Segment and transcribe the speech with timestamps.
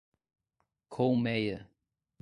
[0.89, 1.69] Colméia